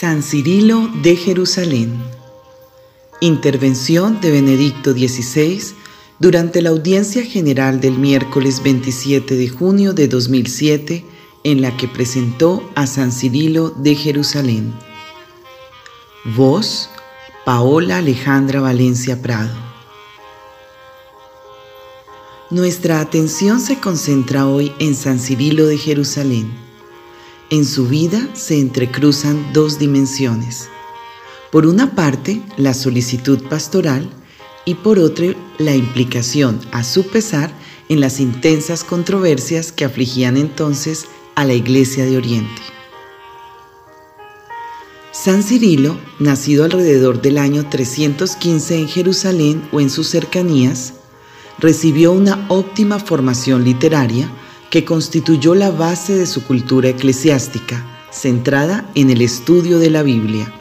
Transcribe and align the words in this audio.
San 0.00 0.22
Cirilo 0.22 0.88
de 1.02 1.14
Jerusalén. 1.14 2.02
Intervención 3.20 4.18
de 4.22 4.30
Benedicto 4.30 4.92
XVI 4.92 5.74
durante 6.18 6.62
la 6.62 6.70
audiencia 6.70 7.22
general 7.22 7.82
del 7.82 7.98
miércoles 7.98 8.62
27 8.62 9.34
de 9.34 9.48
junio 9.50 9.92
de 9.92 10.08
2007 10.08 11.04
en 11.44 11.60
la 11.60 11.76
que 11.76 11.86
presentó 11.86 12.66
a 12.76 12.86
San 12.86 13.12
Cirilo 13.12 13.74
de 13.76 13.94
Jerusalén. 13.94 14.72
Voz, 16.34 16.88
Paola 17.44 17.98
Alejandra 17.98 18.62
Valencia 18.62 19.20
Prado. 19.20 19.52
Nuestra 22.48 23.00
atención 23.00 23.60
se 23.60 23.80
concentra 23.80 24.46
hoy 24.46 24.72
en 24.78 24.94
San 24.94 25.18
Cirilo 25.18 25.66
de 25.66 25.76
Jerusalén 25.76 26.69
en 27.50 27.64
su 27.64 27.88
vida 27.88 28.28
se 28.32 28.60
entrecruzan 28.60 29.52
dos 29.52 29.78
dimensiones. 29.78 30.68
Por 31.50 31.66
una 31.66 31.96
parte, 31.96 32.40
la 32.56 32.74
solicitud 32.74 33.42
pastoral 33.48 34.08
y 34.64 34.74
por 34.76 35.00
otra, 35.00 35.34
la 35.58 35.74
implicación, 35.74 36.60
a 36.70 36.84
su 36.84 37.08
pesar, 37.08 37.52
en 37.88 38.00
las 38.00 38.20
intensas 38.20 38.84
controversias 38.84 39.72
que 39.72 39.84
afligían 39.84 40.36
entonces 40.36 41.06
a 41.34 41.44
la 41.44 41.54
Iglesia 41.54 42.04
de 42.04 42.16
Oriente. 42.16 42.62
San 45.10 45.42
Cirilo, 45.42 45.98
nacido 46.20 46.64
alrededor 46.64 47.20
del 47.20 47.36
año 47.36 47.68
315 47.68 48.78
en 48.78 48.88
Jerusalén 48.88 49.68
o 49.72 49.80
en 49.80 49.90
sus 49.90 50.06
cercanías, 50.06 50.94
recibió 51.58 52.12
una 52.12 52.46
óptima 52.48 53.00
formación 53.00 53.64
literaria 53.64 54.30
que 54.70 54.84
constituyó 54.84 55.56
la 55.56 55.72
base 55.72 56.14
de 56.14 56.26
su 56.26 56.44
cultura 56.44 56.88
eclesiástica, 56.88 57.84
centrada 58.10 58.88
en 58.94 59.10
el 59.10 59.20
estudio 59.20 59.80
de 59.80 59.90
la 59.90 60.02
Biblia. 60.04 60.52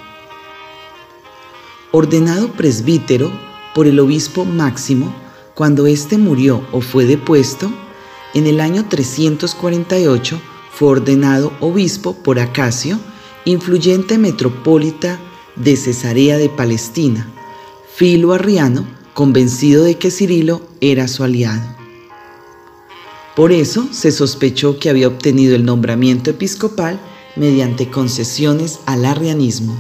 Ordenado 1.92 2.52
presbítero 2.52 3.32
por 3.76 3.86
el 3.88 4.00
obispo 4.00 4.46
Máximo, 4.46 5.16
cuando 5.54 5.86
éste 5.86 6.18
murió 6.18 6.66
o 6.72 6.82
fue 6.82 7.06
depuesto, 7.06 7.72
en 8.34 8.48
el 8.48 8.60
año 8.60 8.88
348 8.90 10.42
fue 10.72 10.88
ordenado 10.90 11.52
obispo 11.60 12.16
por 12.16 12.40
Acacio, 12.40 13.00
influyente 13.46 14.18
metropolita 14.18 15.20
de 15.56 15.76
Cesarea 15.76 16.38
de 16.38 16.50
Palestina, 16.50 17.28
Filo 17.96 18.34
Arriano, 18.34 18.88
convencido 19.14 19.84
de 19.84 19.98
que 19.98 20.10
Cirilo 20.10 20.62
era 20.80 21.08
su 21.08 21.24
aliado. 21.24 21.78
Por 23.35 23.52
eso 23.52 23.88
se 23.91 24.11
sospechó 24.11 24.80
que 24.80 24.89
había 24.89 25.08
obtenido 25.08 25.55
el 25.55 25.66
nombramiento 25.66 26.31
episcopal 26.31 26.99
mediante 27.35 27.89
concesiones 27.89 28.80
al 28.85 29.05
arrianismo. 29.05 29.77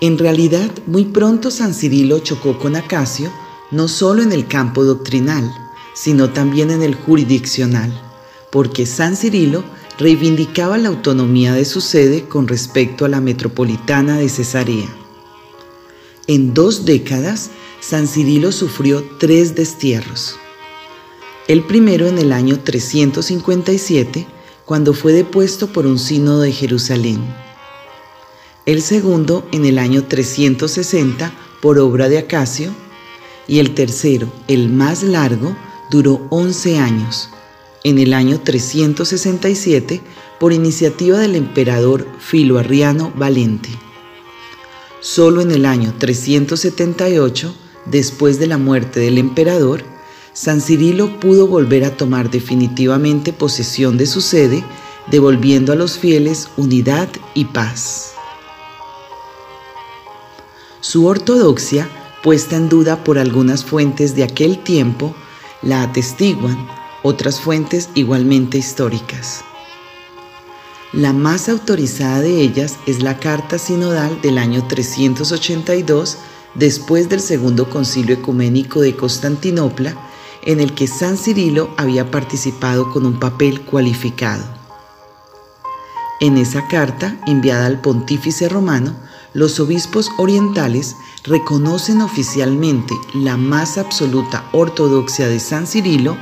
En 0.00 0.18
realidad, 0.18 0.70
muy 0.86 1.06
pronto 1.06 1.50
San 1.50 1.72
Cirilo 1.72 2.18
chocó 2.18 2.58
con 2.58 2.76
Acacio, 2.76 3.32
no 3.70 3.88
solo 3.88 4.22
en 4.22 4.32
el 4.32 4.46
campo 4.46 4.84
doctrinal, 4.84 5.50
sino 5.94 6.30
también 6.30 6.70
en 6.70 6.82
el 6.82 6.94
jurisdiccional, 6.94 7.92
porque 8.50 8.84
San 8.84 9.16
Cirilo 9.16 9.64
reivindicaba 9.98 10.76
la 10.76 10.88
autonomía 10.88 11.54
de 11.54 11.64
su 11.64 11.80
sede 11.80 12.24
con 12.28 12.48
respecto 12.48 13.04
a 13.04 13.08
la 13.08 13.20
metropolitana 13.20 14.18
de 14.18 14.28
Cesarea. 14.28 14.88
En 16.26 16.52
dos 16.52 16.84
décadas, 16.84 17.50
San 17.80 18.08
Cirilo 18.08 18.52
sufrió 18.52 19.04
tres 19.18 19.54
destierros 19.54 20.36
el 21.46 21.62
primero 21.62 22.06
en 22.06 22.18
el 22.18 22.32
año 22.32 22.60
357, 22.60 24.26
cuando 24.64 24.94
fue 24.94 25.12
depuesto 25.12 25.66
por 25.68 25.86
un 25.86 25.98
sínodo 25.98 26.40
de 26.40 26.52
Jerusalén. 26.52 27.20
El 28.64 28.80
segundo 28.80 29.46
en 29.52 29.66
el 29.66 29.78
año 29.78 30.04
360 30.04 31.32
por 31.60 31.78
obra 31.78 32.08
de 32.08 32.16
Acacio 32.16 32.72
y 33.46 33.58
el 33.58 33.74
tercero, 33.74 34.32
el 34.48 34.70
más 34.70 35.02
largo, 35.02 35.54
duró 35.90 36.26
11 36.30 36.78
años, 36.78 37.28
en 37.82 37.98
el 37.98 38.14
año 38.14 38.40
367 38.40 40.00
por 40.40 40.54
iniciativa 40.54 41.18
del 41.18 41.34
emperador 41.34 42.06
Filoarriano 42.20 43.12
Valente. 43.16 43.68
Solo 45.00 45.42
en 45.42 45.50
el 45.50 45.66
año 45.66 45.92
378, 45.98 47.54
después 47.84 48.38
de 48.38 48.46
la 48.46 48.56
muerte 48.56 49.00
del 49.00 49.18
emperador, 49.18 49.93
San 50.34 50.60
Cirilo 50.60 51.20
pudo 51.20 51.46
volver 51.46 51.84
a 51.84 51.96
tomar 51.96 52.28
definitivamente 52.28 53.32
posesión 53.32 53.96
de 53.96 54.06
su 54.06 54.20
sede, 54.20 54.64
devolviendo 55.08 55.72
a 55.72 55.76
los 55.76 55.96
fieles 55.96 56.48
unidad 56.56 57.08
y 57.34 57.44
paz. 57.44 58.14
Su 60.80 61.06
ortodoxia, 61.06 61.88
puesta 62.22 62.56
en 62.56 62.68
duda 62.68 63.04
por 63.04 63.16
algunas 63.18 63.64
fuentes 63.64 64.16
de 64.16 64.24
aquel 64.24 64.58
tiempo, 64.58 65.14
la 65.62 65.82
atestiguan 65.82 66.66
otras 67.04 67.40
fuentes 67.40 67.88
igualmente 67.94 68.58
históricas. 68.58 69.44
La 70.92 71.12
más 71.12 71.48
autorizada 71.48 72.20
de 72.20 72.40
ellas 72.40 72.76
es 72.86 73.04
la 73.04 73.20
Carta 73.20 73.58
Sinodal 73.58 74.20
del 74.20 74.38
año 74.38 74.66
382, 74.66 76.18
después 76.56 77.08
del 77.08 77.20
Segundo 77.20 77.70
Concilio 77.70 78.16
Ecuménico 78.16 78.80
de 78.80 78.96
Constantinopla, 78.96 79.96
en 80.46 80.60
el 80.60 80.74
que 80.74 80.86
San 80.86 81.16
Cirilo 81.16 81.70
había 81.76 82.10
participado 82.10 82.90
con 82.90 83.06
un 83.06 83.18
papel 83.18 83.62
cualificado. 83.62 84.44
En 86.20 86.38
esa 86.38 86.68
carta, 86.68 87.18
enviada 87.26 87.66
al 87.66 87.80
pontífice 87.80 88.48
romano, 88.48 88.94
los 89.32 89.58
obispos 89.58 90.10
orientales 90.16 90.96
reconocen 91.24 92.00
oficialmente 92.00 92.94
la 93.14 93.36
más 93.36 93.78
absoluta 93.78 94.44
ortodoxia 94.52 95.26
de 95.28 95.40
San 95.40 95.66
Cirilo, 95.66 96.16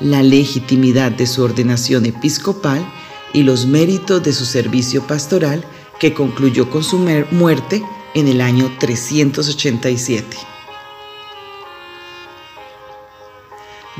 la 0.00 0.22
legitimidad 0.22 1.12
de 1.12 1.26
su 1.26 1.42
ordenación 1.42 2.06
episcopal 2.06 2.84
y 3.32 3.42
los 3.42 3.66
méritos 3.66 4.22
de 4.22 4.32
su 4.32 4.44
servicio 4.44 5.06
pastoral 5.06 5.64
que 6.00 6.14
concluyó 6.14 6.70
con 6.70 6.82
su 6.82 6.98
muerte 7.30 7.82
en 8.14 8.28
el 8.28 8.40
año 8.40 8.70
387. 8.80 10.57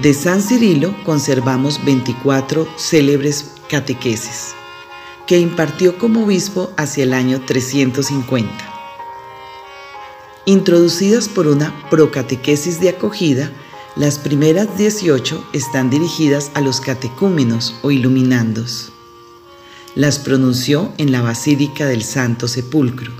De 0.02 0.14
San 0.14 0.40
Cirilo 0.40 0.94
conservamos 1.02 1.84
24 1.84 2.68
célebres 2.76 3.54
catequesis, 3.68 4.54
que 5.26 5.40
impartió 5.40 5.98
como 5.98 6.22
obispo 6.24 6.70
hacia 6.76 7.02
el 7.02 7.12
año 7.12 7.42
350. 7.44 8.48
Introducidas 10.46 11.28
por 11.28 11.48
una 11.48 11.74
procatequesis 11.90 12.80
de 12.80 12.90
acogida, 12.90 13.50
las 13.96 14.20
primeras 14.20 14.78
18 14.78 15.48
están 15.52 15.90
dirigidas 15.90 16.52
a 16.54 16.60
los 16.60 16.80
catecúmenos 16.80 17.74
o 17.82 17.90
iluminandos. 17.90 18.92
Las 19.96 20.20
pronunció 20.20 20.92
en 20.98 21.10
la 21.10 21.22
Basílica 21.22 21.86
del 21.86 22.04
Santo 22.04 22.46
Sepulcro. 22.46 23.10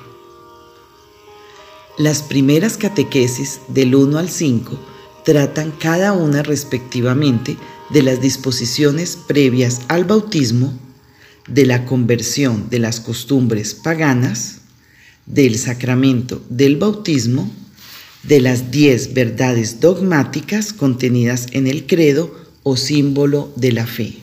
Las 1.97 2.23
primeras 2.23 2.77
catequesis 2.77 3.63
del 3.67 3.97
1 3.97 4.17
al 4.17 4.29
5 4.29 4.79
tratan 5.25 5.73
cada 5.73 6.13
una 6.13 6.43
respectivamente 6.43 7.57
de 7.91 8.03
las 8.03 8.21
disposiciones 8.21 9.17
previas 9.17 9.81
al 9.89 10.05
bautismo, 10.05 10.73
de 11.47 11.67
la 11.67 11.85
conversión 11.87 12.69
de 12.71 12.79
las 12.79 13.01
costumbres 13.01 13.75
paganas, 13.75 14.59
del 15.27 15.59
sacramento 15.59 16.43
del 16.49 16.77
bautismo, 16.77 17.51
de 18.23 18.41
las 18.41 18.71
diez 18.71 19.15
verdades 19.15 19.81
dogmáticas 19.81 20.73
contenidas 20.73 21.47
en 21.53 21.67
el 21.67 21.87
credo 21.87 22.35
o 22.63 22.77
símbolo 22.77 23.53
de 23.57 23.73
la 23.73 23.87
fe. 23.87 24.19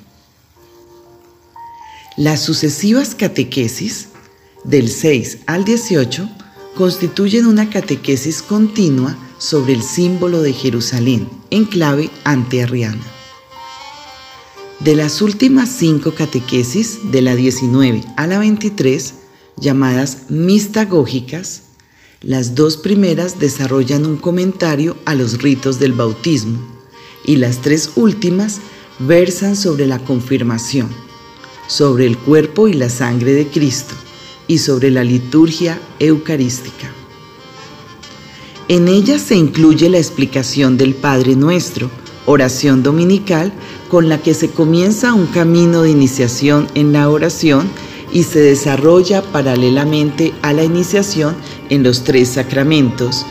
Las 2.18 2.42
sucesivas 2.44 3.16
catequesis, 3.16 4.10
del 4.64 4.90
6 4.90 5.40
al 5.48 5.66
18, 5.66 6.30
constituyen 6.75 7.46
una 7.46 7.70
catequesis 7.70 8.42
continua 8.42 9.18
sobre 9.38 9.74
el 9.74 9.84
símbolo 9.84 10.42
de 10.42 10.54
Jerusalén 10.54 11.30
en 11.50 11.66
clave 11.66 12.10
antearriana. 12.24 13.04
De 14.80 14.96
las 14.96 15.22
últimas 15.22 15.70
cinco 15.70 16.12
catequesis, 16.12 17.12
de 17.12 17.22
la 17.22 17.36
19 17.36 18.04
a 18.18 18.28
la 18.28 18.40
23, 18.40 19.14
llamadas 19.58 20.30
mistagógicas, 20.30 21.64
las 22.22 22.56
dos 22.56 22.78
primeras 22.78 23.40
desarrollan 23.40 24.06
un 24.06 24.18
comentario 24.18 24.98
a 25.06 25.16
los 25.16 25.42
ritos 25.42 25.80
del 25.80 25.94
bautismo 25.94 26.60
y 27.24 27.38
las 27.38 27.62
tres 27.62 27.92
últimas 27.96 28.60
versan 29.00 29.56
sobre 29.56 29.86
la 29.86 30.00
confirmación, 30.00 30.90
sobre 31.68 32.06
el 32.06 32.18
cuerpo 32.18 32.68
y 32.68 32.74
la 32.74 32.90
sangre 32.90 33.34
de 33.34 33.48
Cristo 33.48 33.96
y 34.48 34.60
sobre 34.60 34.92
la 34.92 35.04
liturgia 35.04 35.80
eucarística. 36.00 37.05
En 38.68 38.88
ella 38.88 39.20
se 39.20 39.36
incluye 39.36 39.90
la 39.90 40.00
explicación 40.00 40.76
del 40.76 40.96
Padre 40.96 41.36
Nuestro, 41.36 41.92
oración 42.26 42.82
dominical 42.82 43.54
con 43.90 44.10
la 44.10 44.24
que 44.24 44.34
se 44.34 44.50
comienza 44.50 45.14
un 45.14 45.28
camino 45.28 45.84
de 45.84 45.92
iniciación 45.92 46.68
en 46.74 46.92
la 46.92 47.10
oración 47.10 47.70
y 48.12 48.24
se 48.24 48.40
desarrolla 48.40 49.22
paralelamente 49.22 50.34
a 50.42 50.52
la 50.52 50.64
iniciación 50.64 51.36
en 51.70 51.84
los 51.84 52.04
tres 52.04 52.30
sacramentos, 52.30 53.24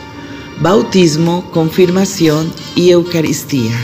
bautismo, 0.61 1.51
confirmación 1.51 2.53
y 2.77 2.91
Eucaristía. 2.91 3.77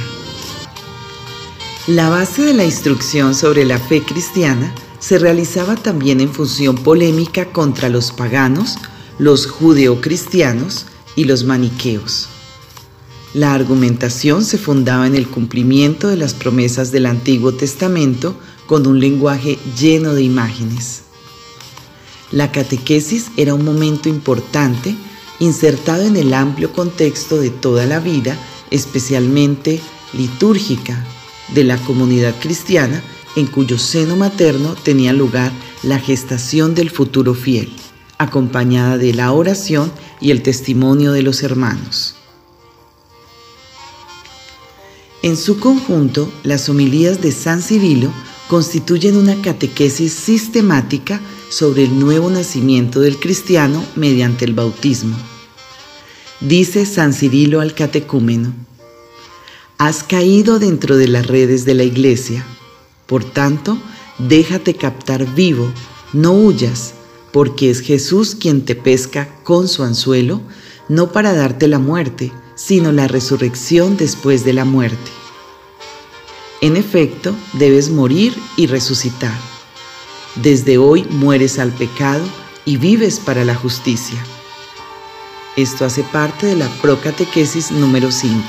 La 1.88 2.10
base 2.10 2.42
de 2.42 2.54
la 2.54 2.64
instrucción 2.64 3.34
sobre 3.34 3.64
la 3.64 3.78
fe 3.78 4.02
cristiana 4.02 4.72
se 5.00 5.18
realizaba 5.18 5.74
también 5.74 6.20
en 6.20 6.32
función 6.32 6.76
polémica 6.76 7.46
contra 7.46 7.88
los 7.88 8.12
paganos, 8.12 8.76
los 9.18 9.48
judeocristianos 9.48 10.86
y 11.16 11.24
los 11.24 11.44
maniqueos. 11.44 12.28
La 13.32 13.54
argumentación 13.54 14.44
se 14.44 14.58
fundaba 14.58 15.06
en 15.06 15.14
el 15.14 15.28
cumplimiento 15.28 16.08
de 16.08 16.16
las 16.16 16.34
promesas 16.34 16.90
del 16.90 17.06
Antiguo 17.06 17.52
Testamento 17.52 18.34
con 18.66 18.86
un 18.86 18.98
lenguaje 18.98 19.58
lleno 19.78 20.14
de 20.14 20.22
imágenes. 20.22 21.02
La 22.32 22.50
catequesis 22.52 23.30
era 23.36 23.54
un 23.54 23.64
momento 23.64 24.08
importante 24.08 24.94
insertado 25.38 26.02
en 26.02 26.16
el 26.16 26.34
amplio 26.34 26.72
contexto 26.72 27.38
de 27.38 27.50
toda 27.50 27.86
la 27.86 27.98
vida, 27.98 28.36
especialmente 28.70 29.80
litúrgica, 30.12 31.04
de 31.54 31.64
la 31.64 31.76
comunidad 31.78 32.34
cristiana 32.40 33.02
en 33.36 33.46
cuyo 33.46 33.78
seno 33.78 34.16
materno 34.16 34.74
tenía 34.74 35.12
lugar 35.12 35.52
la 35.82 35.98
gestación 35.98 36.74
del 36.74 36.90
futuro 36.90 37.34
fiel, 37.34 37.72
acompañada 38.18 38.98
de 38.98 39.14
la 39.14 39.32
oración 39.32 39.92
y 40.20 40.30
el 40.30 40.42
testimonio 40.42 41.12
de 41.12 41.22
los 41.22 41.42
hermanos. 41.42 42.14
En 45.22 45.36
su 45.36 45.60
conjunto, 45.60 46.32
las 46.42 46.68
homilías 46.68 47.20
de 47.20 47.30
San 47.32 47.62
Cirilo 47.62 48.10
constituyen 48.48 49.16
una 49.16 49.40
catequesis 49.42 50.12
sistemática 50.12 51.20
sobre 51.50 51.84
el 51.84 51.98
nuevo 51.98 52.30
nacimiento 52.30 53.00
del 53.00 53.18
cristiano 53.18 53.84
mediante 53.96 54.44
el 54.44 54.54
bautismo. 54.54 55.16
Dice 56.40 56.86
San 56.86 57.12
Cirilo 57.12 57.60
al 57.60 57.74
catecúmeno, 57.74 58.54
Has 59.76 60.02
caído 60.02 60.58
dentro 60.58 60.96
de 60.96 61.08
las 61.08 61.26
redes 61.26 61.64
de 61.64 61.74
la 61.74 61.84
iglesia, 61.84 62.44
por 63.06 63.24
tanto, 63.24 63.78
déjate 64.18 64.74
captar 64.74 65.34
vivo, 65.34 65.70
no 66.12 66.32
huyas, 66.32 66.94
porque 67.32 67.70
es 67.70 67.80
Jesús 67.80 68.34
quien 68.34 68.64
te 68.64 68.74
pesca 68.74 69.28
con 69.44 69.68
su 69.68 69.82
anzuelo, 69.82 70.40
no 70.88 71.12
para 71.12 71.32
darte 71.32 71.68
la 71.68 71.78
muerte, 71.78 72.32
sino 72.54 72.92
la 72.92 73.08
resurrección 73.08 73.96
después 73.96 74.44
de 74.44 74.52
la 74.52 74.64
muerte. 74.64 75.10
En 76.60 76.76
efecto, 76.76 77.34
debes 77.54 77.90
morir 77.90 78.36
y 78.56 78.66
resucitar. 78.66 79.38
Desde 80.36 80.78
hoy 80.78 81.04
mueres 81.10 81.58
al 81.58 81.70
pecado 81.72 82.22
y 82.64 82.76
vives 82.76 83.18
para 83.18 83.44
la 83.44 83.54
justicia. 83.54 84.22
Esto 85.56 85.84
hace 85.84 86.02
parte 86.02 86.46
de 86.46 86.56
la 86.56 86.68
procatequesis 86.80 87.70
número 87.70 88.12
5. 88.12 88.42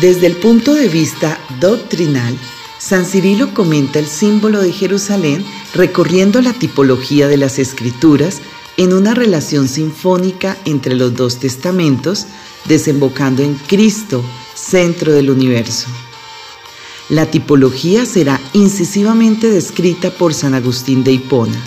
Desde 0.00 0.26
el 0.26 0.36
punto 0.36 0.74
de 0.74 0.88
vista 0.88 1.40
doctrinal, 1.58 2.36
San 2.78 3.06
Cirilo 3.06 3.54
comenta 3.54 3.98
el 3.98 4.06
símbolo 4.06 4.60
de 4.60 4.72
Jerusalén 4.72 5.44
recorriendo 5.74 6.42
la 6.42 6.52
tipología 6.52 7.26
de 7.26 7.36
las 7.36 7.58
escrituras 7.58 8.40
en 8.76 8.92
una 8.92 9.14
relación 9.14 9.68
sinfónica 9.68 10.56
entre 10.66 10.94
los 10.94 11.14
dos 11.14 11.38
testamentos, 11.38 12.26
desembocando 12.66 13.42
en 13.42 13.54
Cristo, 13.54 14.22
centro 14.54 15.12
del 15.12 15.30
universo. 15.30 15.88
La 17.08 17.26
tipología 17.30 18.04
será 18.04 18.40
incisivamente 18.52 19.48
descrita 19.48 20.10
por 20.10 20.34
San 20.34 20.54
Agustín 20.54 21.04
de 21.04 21.12
Hipona. 21.12 21.58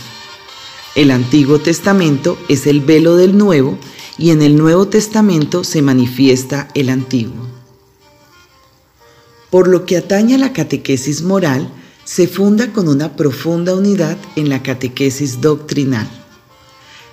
El 0.96 1.12
Antiguo 1.12 1.60
Testamento 1.60 2.38
es 2.50 2.68
el 2.68 2.82
velo 2.82 3.16
del 3.16 3.38
Nuevo 3.38 3.78
y 4.18 4.32
en 4.32 4.42
el 4.42 4.58
Nuevo 4.58 4.88
Testamento 4.88 5.64
se 5.64 5.82
manifiesta 5.82 6.68
el 6.74 6.90
Antiguo. 6.90 7.59
Por 9.50 9.68
lo 9.68 9.86
que 9.86 9.98
atañe 9.98 10.36
a 10.36 10.38
la 10.38 10.54
catequesis 10.54 11.24
moral, 11.24 11.72
se 12.06 12.28
funda 12.28 12.72
con 12.72 12.88
una 12.88 13.16
profunda 13.16 13.76
unidad 13.76 14.18
en 14.36 14.50
la 14.50 14.64
catequesis 14.64 15.42
doctrinal. 15.42 16.08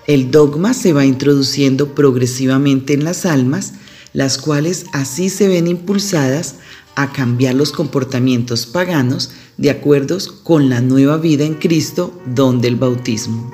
El 0.06 0.30
dogma 0.30 0.72
se 0.72 0.92
va 0.92 1.04
introduciendo 1.04 1.94
progresivamente 1.94 2.94
en 2.94 3.04
las 3.04 3.26
almas, 3.26 3.74
las 4.12 4.38
cuales 4.38 4.86
así 4.92 5.28
se 5.28 5.48
ven 5.48 5.66
impulsadas 5.66 6.56
a 6.94 7.12
cambiar 7.12 7.54
los 7.54 7.72
comportamientos 7.72 8.66
paganos 8.66 9.30
de 9.58 9.70
acuerdo 9.70 10.18
con 10.42 10.68
la 10.70 10.80
nueva 10.80 11.18
vida 11.18 11.44
en 11.44 11.54
Cristo, 11.54 12.12
don 12.26 12.60
del 12.60 12.76
bautismo. 12.76 13.50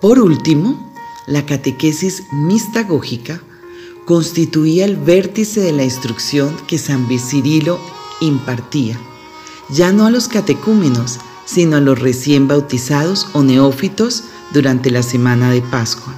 Por 0.00 0.18
último, 0.18 0.94
la 1.26 1.44
catequesis 1.44 2.22
mistagógica 2.32 3.42
constituía 4.10 4.86
el 4.86 4.96
vértice 4.96 5.60
de 5.60 5.70
la 5.70 5.84
instrucción 5.84 6.56
que 6.66 6.78
San 6.78 7.06
Cirilo 7.20 7.78
impartía, 8.20 8.98
ya 9.68 9.92
no 9.92 10.04
a 10.06 10.10
los 10.10 10.26
catecúmenos, 10.26 11.20
sino 11.44 11.76
a 11.76 11.80
los 11.80 11.96
recién 11.96 12.48
bautizados 12.48 13.28
o 13.34 13.44
neófitos 13.44 14.24
durante 14.52 14.90
la 14.90 15.04
semana 15.04 15.52
de 15.52 15.62
Pascua. 15.62 16.12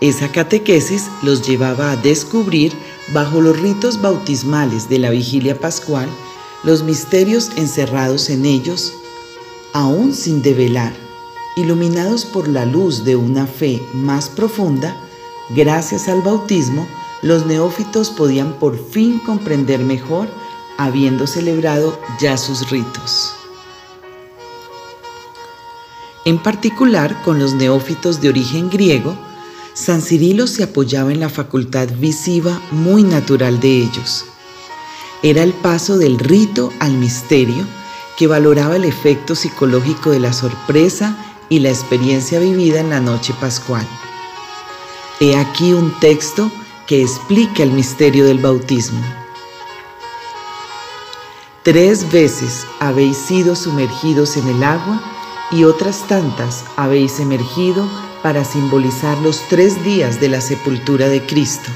Esa 0.00 0.32
catequesis 0.32 1.04
los 1.22 1.46
llevaba 1.46 1.92
a 1.92 1.96
descubrir, 1.96 2.72
bajo 3.14 3.40
los 3.40 3.56
ritos 3.60 4.02
bautismales 4.02 4.88
de 4.88 4.98
la 4.98 5.10
vigilia 5.10 5.56
pascual, 5.56 6.08
los 6.64 6.82
misterios 6.82 7.52
encerrados 7.58 8.28
en 8.28 8.44
ellos, 8.44 8.92
aún 9.72 10.12
sin 10.12 10.42
develar, 10.42 10.96
iluminados 11.56 12.24
por 12.24 12.48
la 12.48 12.66
luz 12.66 13.04
de 13.04 13.14
una 13.14 13.46
fe 13.46 13.80
más 13.94 14.28
profunda, 14.28 15.00
gracias 15.54 16.08
al 16.08 16.22
bautismo, 16.22 16.86
los 17.22 17.46
neófitos 17.46 18.10
podían 18.10 18.54
por 18.54 18.78
fin 18.90 19.18
comprender 19.18 19.80
mejor, 19.80 20.28
habiendo 20.78 21.26
celebrado 21.26 21.98
ya 22.18 22.36
sus 22.36 22.70
ritos 22.70 23.34
en 26.24 26.38
particular 26.38 27.22
con 27.22 27.38
los 27.38 27.54
neófitos 27.54 28.20
de 28.20 28.28
origen 28.28 28.68
griego, 28.70 29.16
San 29.72 30.02
Cirilo 30.02 30.46
se 30.46 30.62
apoyaba 30.62 31.12
en 31.12 31.20
la 31.20 31.28
facultad 31.28 31.88
visiva 31.98 32.60
muy 32.70 33.02
natural 33.02 33.60
de 33.60 33.78
ellos. 33.78 34.26
Era 35.22 35.42
el 35.42 35.52
paso 35.52 35.98
del 35.98 36.18
rito 36.18 36.72
al 36.78 36.92
misterio 36.92 37.64
que 38.16 38.26
valoraba 38.26 38.76
el 38.76 38.84
efecto 38.84 39.34
psicológico 39.34 40.10
de 40.10 40.20
la 40.20 40.32
sorpresa 40.32 41.16
y 41.48 41.60
la 41.60 41.70
experiencia 41.70 42.38
vivida 42.38 42.80
en 42.80 42.90
la 42.90 43.00
noche 43.00 43.34
pascual. 43.40 43.86
He 45.22 45.36
aquí 45.36 45.74
un 45.74 45.92
texto 46.00 46.50
que 46.86 47.02
explica 47.02 47.62
el 47.62 47.72
misterio 47.72 48.24
del 48.24 48.38
bautismo. 48.38 49.02
Tres 51.62 52.10
veces 52.10 52.66
habéis 52.78 53.18
sido 53.18 53.54
sumergidos 53.54 54.38
en 54.38 54.48
el 54.48 54.64
agua 54.64 54.98
y 55.50 55.64
otras 55.64 56.08
tantas 56.08 56.64
habéis 56.76 57.20
emergido 57.20 57.86
para 58.22 58.46
simbolizar 58.46 59.18
los 59.18 59.46
tres 59.50 59.84
días 59.84 60.22
de 60.22 60.30
la 60.30 60.40
sepultura 60.40 61.08
de 61.08 61.20
Cristo, 61.26 61.68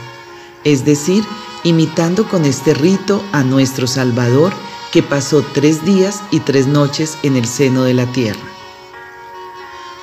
es 0.64 0.86
decir, 0.86 1.22
imitando 1.64 2.26
con 2.26 2.46
este 2.46 2.72
rito 2.72 3.22
a 3.32 3.44
nuestro 3.44 3.86
Salvador 3.86 4.54
que 4.90 5.02
pasó 5.02 5.44
tres 5.52 5.84
días 5.84 6.22
y 6.30 6.40
tres 6.40 6.66
noches 6.66 7.18
en 7.22 7.36
el 7.36 7.44
seno 7.44 7.84
de 7.84 7.92
la 7.92 8.06
tierra. 8.06 8.40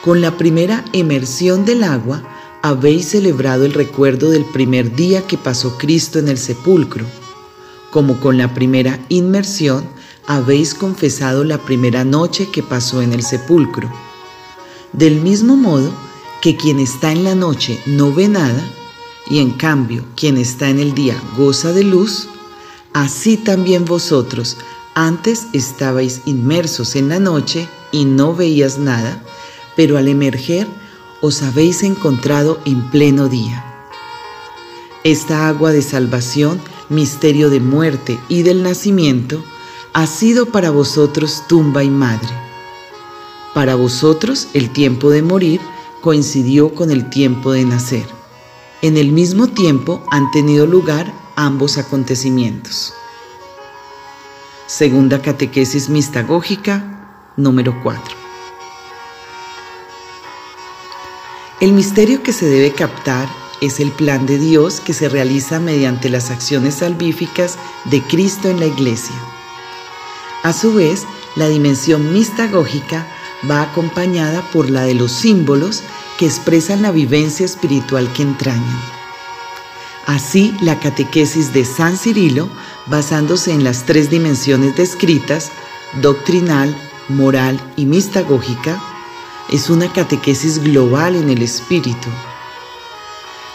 Con 0.03 0.21
la 0.21 0.38
primera 0.38 0.86
emersión 0.93 1.65
del 1.65 1.83
agua, 1.83 2.21
habéis 2.61 3.09
celebrado 3.09 3.65
el 3.65 3.73
recuerdo 3.73 4.29
del 4.29 4.45
primer 4.45 4.95
día 4.95 5.25
que 5.25 5.37
pasó 5.37 5.77
Cristo 5.77 6.19
en 6.19 6.27
el 6.27 6.37
sepulcro, 6.37 7.05
como 7.89 8.19
con 8.19 8.37
la 8.37 8.53
primera 8.53 8.99
inmersión, 9.09 9.83
habéis 10.27 10.73
confesado 10.73 11.43
la 11.43 11.57
primera 11.57 12.05
noche 12.05 12.49
que 12.51 12.63
pasó 12.63 13.01
en 13.01 13.13
el 13.13 13.23
sepulcro. 13.23 13.91
Del 14.93 15.21
mismo 15.21 15.57
modo 15.57 15.91
que 16.41 16.55
quien 16.55 16.79
está 16.79 17.11
en 17.11 17.23
la 17.23 17.35
noche 17.35 17.79
no 17.85 18.13
ve 18.13 18.27
nada, 18.27 18.63
y 19.29 19.39
en 19.39 19.51
cambio 19.51 20.05
quien 20.15 20.37
está 20.37 20.69
en 20.69 20.79
el 20.79 20.93
día 20.93 21.21
goza 21.37 21.73
de 21.73 21.83
luz, 21.83 22.27
así 22.93 23.37
también 23.37 23.85
vosotros 23.85 24.57
antes 24.93 25.47
estabais 25.53 26.21
inmersos 26.25 26.95
en 26.95 27.09
la 27.09 27.19
noche 27.19 27.67
y 27.91 28.05
no 28.05 28.35
veías 28.35 28.77
nada, 28.77 29.23
pero 29.75 29.97
al 29.97 30.07
emerger 30.07 30.67
os 31.21 31.41
habéis 31.43 31.83
encontrado 31.83 32.59
en 32.65 32.89
pleno 32.89 33.29
día. 33.29 33.65
Esta 35.03 35.47
agua 35.47 35.71
de 35.71 35.81
salvación, 35.81 36.61
misterio 36.89 37.49
de 37.49 37.59
muerte 37.59 38.19
y 38.27 38.43
del 38.43 38.63
nacimiento, 38.63 39.43
ha 39.93 40.07
sido 40.07 40.47
para 40.47 40.69
vosotros 40.71 41.43
tumba 41.47 41.83
y 41.83 41.89
madre. 41.89 42.29
Para 43.53 43.75
vosotros 43.75 44.47
el 44.53 44.71
tiempo 44.71 45.09
de 45.09 45.21
morir 45.21 45.61
coincidió 46.01 46.73
con 46.73 46.91
el 46.91 47.09
tiempo 47.09 47.51
de 47.51 47.65
nacer. 47.65 48.05
En 48.81 48.97
el 48.97 49.11
mismo 49.11 49.47
tiempo 49.47 50.03
han 50.11 50.31
tenido 50.31 50.65
lugar 50.65 51.13
ambos 51.35 51.77
acontecimientos. 51.77 52.93
Segunda 54.67 55.21
Catequesis 55.21 55.89
Mistagógica, 55.89 57.33
número 57.35 57.75
4. 57.83 58.20
El 61.61 61.73
misterio 61.73 62.23
que 62.23 62.33
se 62.33 62.47
debe 62.47 62.71
captar 62.71 63.29
es 63.61 63.79
el 63.79 63.91
plan 63.91 64.25
de 64.25 64.39
Dios 64.39 64.79
que 64.79 64.93
se 64.93 65.07
realiza 65.07 65.59
mediante 65.59 66.09
las 66.09 66.31
acciones 66.31 66.73
salvíficas 66.73 67.59
de 67.85 68.01
Cristo 68.01 68.49
en 68.49 68.59
la 68.59 68.65
Iglesia. 68.65 69.15
A 70.41 70.53
su 70.53 70.73
vez, 70.73 71.05
la 71.35 71.47
dimensión 71.49 72.13
mistagógica 72.13 73.05
va 73.47 73.61
acompañada 73.61 74.41
por 74.51 74.71
la 74.71 74.85
de 74.85 74.95
los 74.95 75.11
símbolos 75.11 75.83
que 76.17 76.25
expresan 76.25 76.81
la 76.81 76.89
vivencia 76.89 77.45
espiritual 77.45 78.11
que 78.13 78.23
entrañan. 78.23 78.81
Así, 80.07 80.55
la 80.61 80.79
catequesis 80.79 81.53
de 81.53 81.63
San 81.63 81.95
Cirilo, 81.95 82.49
basándose 82.87 83.51
en 83.51 83.63
las 83.63 83.85
tres 83.85 84.09
dimensiones 84.09 84.75
descritas, 84.75 85.51
doctrinal, 86.01 86.75
moral 87.07 87.61
y 87.75 87.85
mistagógica, 87.85 88.81
es 89.50 89.69
una 89.69 89.91
catequesis 89.91 90.63
global 90.63 91.15
en 91.15 91.29
el 91.29 91.41
espíritu. 91.41 92.10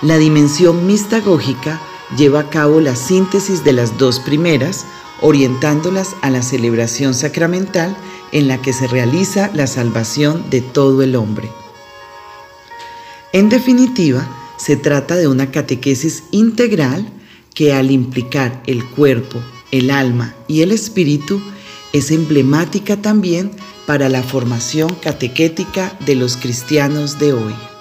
La 0.02 0.18
dimensión 0.18 0.86
mistagógica 0.86 1.80
lleva 2.16 2.40
a 2.40 2.50
cabo 2.50 2.80
la 2.80 2.94
síntesis 2.94 3.64
de 3.64 3.72
las 3.72 3.96
dos 3.98 4.20
primeras, 4.20 4.84
orientándolas 5.20 6.14
a 6.22 6.30
la 6.30 6.42
celebración 6.42 7.14
sacramental 7.14 7.96
en 8.32 8.48
la 8.48 8.60
que 8.60 8.72
se 8.72 8.86
realiza 8.86 9.50
la 9.54 9.66
salvación 9.66 10.44
de 10.50 10.60
todo 10.60 11.02
el 11.02 11.16
hombre. 11.16 11.48
En 13.32 13.48
definitiva, 13.48 14.28
se 14.56 14.76
trata 14.76 15.16
de 15.16 15.28
una 15.28 15.50
catequesis 15.50 16.24
integral 16.30 17.06
que 17.54 17.72
al 17.72 17.90
implicar 17.90 18.62
el 18.66 18.84
cuerpo, 18.84 19.40
el 19.70 19.90
alma 19.90 20.34
y 20.48 20.62
el 20.62 20.72
espíritu, 20.72 21.40
es 21.92 22.10
emblemática 22.10 23.00
también 23.00 23.52
para 23.86 24.08
la 24.08 24.22
formación 24.22 24.94
catequética 24.96 25.96
de 26.04 26.16
los 26.16 26.36
cristianos 26.36 27.18
de 27.18 27.32
hoy. 27.32 27.75